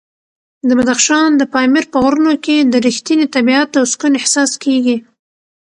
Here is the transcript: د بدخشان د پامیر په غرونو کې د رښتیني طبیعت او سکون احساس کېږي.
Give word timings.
د 0.67 0.69
بدخشان 0.79 1.29
د 1.37 1.43
پامیر 1.53 1.85
په 1.93 1.97
غرونو 2.03 2.33
کې 2.45 2.57
د 2.71 2.73
رښتیني 2.85 3.25
طبیعت 3.35 3.69
او 3.79 3.85
سکون 3.91 4.13
احساس 4.19 4.51
کېږي. 4.63 4.97